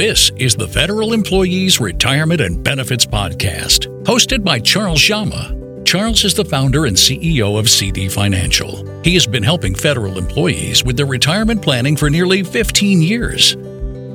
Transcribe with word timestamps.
This 0.00 0.32
is 0.36 0.56
the 0.56 0.66
Federal 0.66 1.12
Employees 1.12 1.78
Retirement 1.78 2.40
and 2.40 2.64
Benefits 2.64 3.04
Podcast, 3.04 3.84
hosted 4.04 4.42
by 4.42 4.58
Charles 4.58 4.98
Dzama. 4.98 5.84
Charles 5.84 6.24
is 6.24 6.32
the 6.32 6.42
founder 6.42 6.86
and 6.86 6.96
CEO 6.96 7.58
of 7.58 7.68
CD 7.68 8.08
Financial. 8.08 9.02
He 9.02 9.12
has 9.12 9.26
been 9.26 9.42
helping 9.42 9.74
federal 9.74 10.16
employees 10.16 10.82
with 10.82 10.96
their 10.96 11.04
retirement 11.04 11.60
planning 11.60 11.98
for 11.98 12.08
nearly 12.08 12.42
15 12.42 13.02
years. 13.02 13.58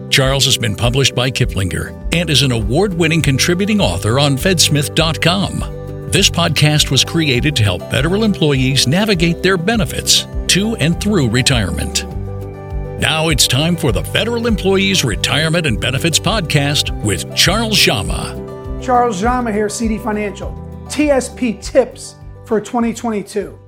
Charles 0.09 0.45
has 0.45 0.57
been 0.57 0.75
published 0.75 1.13
by 1.13 1.29
Kiplinger 1.29 1.93
and 2.11 2.31
is 2.31 2.41
an 2.41 2.51
award 2.51 2.95
winning 2.95 3.21
contributing 3.21 3.79
author 3.79 4.17
on 4.17 4.37
Fedsmith.com. 4.37 6.09
This 6.09 6.31
podcast 6.31 6.89
was 6.89 7.03
created 7.03 7.55
to 7.57 7.63
help 7.63 7.83
federal 7.91 8.23
employees 8.23 8.87
navigate 8.87 9.43
their 9.43 9.55
benefits 9.55 10.25
to 10.47 10.75
and 10.77 10.99
through 10.99 11.29
retirement. 11.29 12.14
Now 12.99 13.27
it's 13.27 13.45
time 13.45 13.75
for 13.75 13.91
the 13.91 14.05
Federal 14.05 14.47
Employees 14.47 15.03
Retirement 15.03 15.67
and 15.67 15.81
Benefits 15.81 16.17
Podcast 16.17 17.03
with 17.03 17.35
Charles 17.35 17.77
Dzama. 17.77 18.81
Charles 18.81 19.21
Dzama 19.21 19.51
here, 19.51 19.67
CD 19.67 19.97
Financial. 19.97 20.53
TSP 20.87 21.61
tips 21.61 22.15
for 22.45 22.61
2022. 22.61 23.59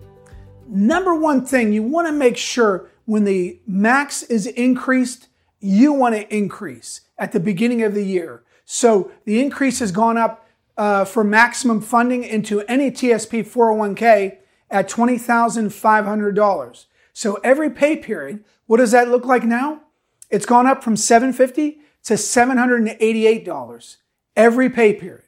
Number 0.70 1.14
one 1.14 1.46
thing, 1.46 1.74
you 1.74 1.84
want 1.84 2.08
to 2.08 2.14
make 2.14 2.38
sure 2.38 2.90
when 3.04 3.26
the 3.26 3.60
max 3.68 4.24
is 4.24 4.48
increased, 4.48 5.28
you 5.60 5.92
want 5.92 6.16
to 6.16 6.34
increase 6.34 7.02
at 7.18 7.34
the 7.34 7.42
beginning 7.42 7.84
of 7.84 7.94
the 7.94 8.06
year. 8.06 8.44
So 8.64 9.12
the 9.26 9.42
increase 9.42 9.80
has 9.80 9.92
gone 9.92 10.18
up 10.18 10.48
uh, 10.78 11.04
for 11.04 11.26
maximum 11.26 11.82
funding 11.82 12.24
into 12.24 12.62
any 12.62 12.92
TSP 12.92 13.46
401k 13.46 14.38
at 14.72 14.90
$20,500. 14.90 16.86
So 17.18 17.40
every 17.44 17.70
pay 17.72 17.96
period, 17.96 18.44
what 18.68 18.78
does 18.78 18.92
that 18.92 19.10
look 19.10 19.26
like 19.26 19.44
now? 19.44 19.82
It's 20.30 20.46
gone 20.46 20.68
up 20.68 20.84
from 20.84 20.96
750 20.96 21.80
to 22.04 22.14
$788 22.14 23.98
every 24.36 24.70
pay 24.70 24.94
period. 24.94 25.24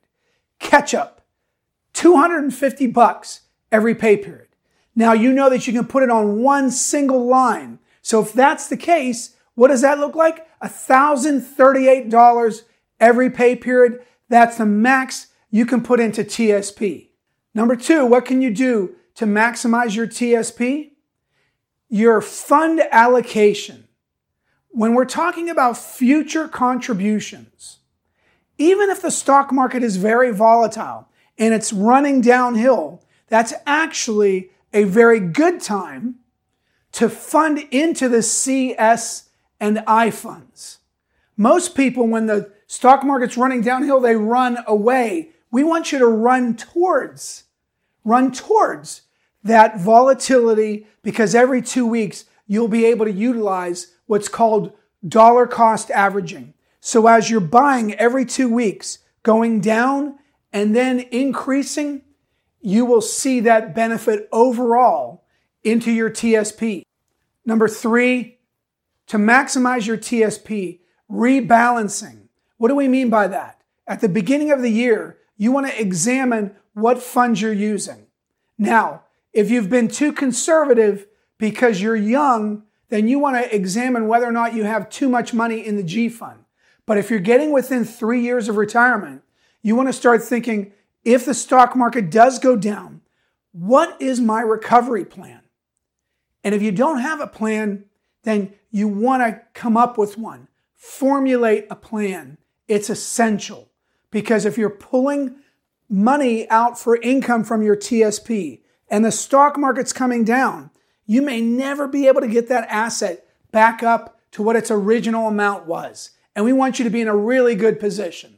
Catch 0.59 0.93
up. 0.93 1.25
250 1.93 2.85
bucks 2.85 3.41
every 3.71 3.95
pay 3.95 4.17
period. 4.17 4.49
Now 4.95 5.13
you 5.13 5.33
know 5.33 5.49
that 5.49 5.65
you 5.65 5.73
can 5.73 5.87
put 5.87 6.03
it 6.03 6.11
on 6.11 6.43
one 6.43 6.69
single 6.69 7.25
line. 7.25 7.79
So 8.03 8.21
if 8.21 8.33
that's 8.33 8.67
the 8.67 8.77
case, 8.77 9.35
what 9.55 9.69
does 9.69 9.81
that 9.81 9.97
look 9.97 10.13
like? 10.13 10.45
$1,038 10.61 12.61
every 12.99 13.31
pay 13.31 13.55
period. 13.55 14.05
That's 14.27 14.59
the 14.59 14.67
max 14.67 15.29
you 15.49 15.65
can 15.65 15.81
put 15.81 15.99
into 15.99 16.23
TSP. 16.23 17.07
Number 17.55 17.75
two, 17.75 18.05
what 18.05 18.25
can 18.25 18.43
you 18.43 18.53
do 18.53 18.93
to 19.15 19.25
maximize 19.25 19.95
your 19.95 20.05
TSP? 20.05 20.91
Your 21.89 22.21
fund 22.21 22.81
allocation, 22.91 23.87
when 24.69 24.93
we're 24.93 25.05
talking 25.05 25.49
about 25.49 25.77
future 25.77 26.47
contributions, 26.47 27.79
even 28.57 28.89
if 28.89 29.01
the 29.01 29.11
stock 29.11 29.51
market 29.51 29.83
is 29.83 29.97
very 29.97 30.31
volatile 30.31 31.07
and 31.37 31.53
it's 31.53 31.73
running 31.73 32.21
downhill, 32.21 33.03
that's 33.27 33.53
actually 33.65 34.51
a 34.73 34.83
very 34.83 35.19
good 35.19 35.61
time 35.61 36.15
to 36.91 37.09
fund 37.09 37.59
into 37.71 38.07
the 38.07 38.21
CS 38.21 39.29
and 39.59 39.79
I 39.87 40.11
funds. 40.11 40.79
Most 41.37 41.75
people, 41.75 42.07
when 42.07 42.27
the 42.27 42.51
stock 42.67 43.03
market's 43.03 43.37
running 43.37 43.61
downhill, 43.61 43.99
they 43.99 44.15
run 44.15 44.57
away. 44.67 45.29
We 45.51 45.63
want 45.63 45.91
you 45.91 45.99
to 45.99 46.07
run 46.07 46.55
towards, 46.55 47.45
run 48.03 48.31
towards 48.31 49.03
that 49.43 49.79
volatility 49.79 50.87
because 51.03 51.33
every 51.33 51.61
two 51.61 51.85
weeks 51.85 52.25
you'll 52.47 52.67
be 52.67 52.85
able 52.85 53.05
to 53.05 53.11
utilize 53.11 53.95
what's 54.05 54.27
called 54.27 54.73
dollar 55.07 55.47
cost 55.47 55.91
averaging. 55.91 56.53
So 56.81 57.07
as 57.07 57.29
you're 57.29 57.39
buying 57.39 57.93
every 57.95 58.25
two 58.25 58.53
weeks, 58.53 58.99
going 59.23 59.61
down 59.61 60.17
and 60.51 60.75
then 60.75 60.99
increasing, 61.11 62.01
you 62.61 62.85
will 62.85 63.01
see 63.01 63.39
that 63.41 63.75
benefit 63.75 64.27
overall 64.31 65.23
into 65.63 65.91
your 65.91 66.09
TSP. 66.09 66.83
Number 67.45 67.67
three, 67.67 68.39
to 69.07 69.17
maximize 69.17 69.87
your 69.87 69.97
TSP, 69.97 70.79
rebalancing. 71.09 72.27
What 72.57 72.67
do 72.67 72.75
we 72.75 72.87
mean 72.87 73.09
by 73.09 73.27
that? 73.27 73.61
At 73.87 74.01
the 74.01 74.09
beginning 74.09 74.51
of 74.51 74.61
the 74.61 74.71
year, 74.71 75.17
you 75.37 75.51
want 75.51 75.67
to 75.67 75.81
examine 75.81 76.55
what 76.73 77.01
funds 77.01 77.41
you're 77.41 77.53
using. 77.53 78.07
Now, 78.57 79.03
if 79.33 79.49
you've 79.49 79.69
been 79.69 79.87
too 79.87 80.11
conservative 80.11 81.07
because 81.37 81.81
you're 81.81 81.95
young, 81.95 82.63
then 82.89 83.07
you 83.07 83.19
want 83.19 83.37
to 83.37 83.55
examine 83.55 84.07
whether 84.07 84.25
or 84.25 84.31
not 84.31 84.53
you 84.53 84.63
have 84.63 84.89
too 84.89 85.09
much 85.09 85.33
money 85.33 85.65
in 85.65 85.75
the 85.75 85.83
G 85.83 86.09
fund. 86.09 86.45
But 86.85 86.97
if 86.97 87.09
you're 87.09 87.19
getting 87.19 87.51
within 87.51 87.85
three 87.85 88.21
years 88.21 88.49
of 88.49 88.57
retirement, 88.57 89.23
you 89.61 89.75
want 89.75 89.89
to 89.89 89.93
start 89.93 90.23
thinking 90.23 90.73
if 91.03 91.25
the 91.25 91.33
stock 91.33 91.75
market 91.75 92.09
does 92.09 92.39
go 92.39 92.55
down, 92.55 93.01
what 93.51 94.01
is 94.01 94.19
my 94.19 94.41
recovery 94.41 95.05
plan? 95.05 95.41
And 96.43 96.55
if 96.55 96.61
you 96.61 96.71
don't 96.71 96.99
have 96.99 97.19
a 97.19 97.27
plan, 97.27 97.85
then 98.23 98.53
you 98.71 98.87
want 98.87 99.23
to 99.23 99.41
come 99.53 99.77
up 99.77 99.97
with 99.97 100.17
one. 100.17 100.47
Formulate 100.75 101.67
a 101.69 101.75
plan. 101.75 102.37
It's 102.67 102.89
essential 102.89 103.69
because 104.11 104.45
if 104.45 104.57
you're 104.57 104.69
pulling 104.69 105.35
money 105.89 106.49
out 106.49 106.79
for 106.79 106.95
income 106.97 107.43
from 107.43 107.61
your 107.61 107.75
TSP, 107.75 108.61
and 108.89 109.05
the 109.05 109.11
stock 109.11 109.57
market's 109.57 109.93
coming 109.93 110.23
down, 110.23 110.71
you 111.05 111.21
may 111.21 111.41
never 111.41 111.87
be 111.87 112.07
able 112.07 112.21
to 112.21 112.27
get 112.27 112.49
that 112.49 112.67
asset 112.69 113.25
back 113.51 113.83
up 113.83 114.19
to 114.31 114.43
what 114.43 114.55
its 114.55 114.71
original 114.71 115.27
amount 115.27 115.65
was. 115.65 116.11
And 116.35 116.45
we 116.45 116.53
want 116.53 116.79
you 116.79 116.85
to 116.85 116.91
be 116.91 117.01
in 117.01 117.07
a 117.07 117.15
really 117.15 117.55
good 117.55 117.79
position. 117.79 118.37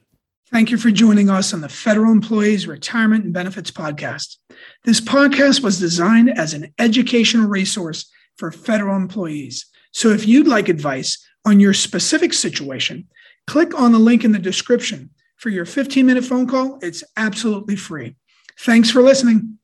Thank 0.52 0.70
you 0.70 0.78
for 0.78 0.92
joining 0.92 1.30
us 1.30 1.54
on 1.54 1.62
the 1.62 1.70
Federal 1.70 2.12
Employees 2.12 2.68
Retirement 2.68 3.24
and 3.24 3.34
Benefits 3.34 3.72
Podcast. 3.72 4.38
This 4.84 5.00
podcast 5.00 5.64
was 5.64 5.80
designed 5.80 6.30
as 6.30 6.54
an 6.54 6.74
educational 6.78 7.48
resource 7.48 8.12
for 8.38 8.52
federal 8.52 8.98
employees. 8.98 9.66
So 9.94 10.10
if 10.10 10.28
you'd 10.28 10.48
like 10.48 10.68
advice 10.68 11.26
on 11.46 11.60
your 11.60 11.74
specific 11.74 12.34
situation, 12.34 13.08
click 13.48 13.80
on 13.80 13.92
the 13.92 14.00
link 14.00 14.24
in 14.24 14.34
the 14.34 14.40
description 14.40 15.12
for 15.38 15.50
your 15.50 15.66
15 15.66 16.06
minute 16.06 16.26
phone 16.26 16.48
call. 16.48 16.80
It's 16.82 17.04
absolutely 17.16 17.76
free. 17.76 18.16
Thanks 18.60 18.90
for 18.90 19.02
listening. 19.02 19.58